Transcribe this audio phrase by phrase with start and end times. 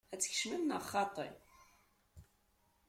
[0.13, 1.29] Ad tkecmem neɣ xaṭi?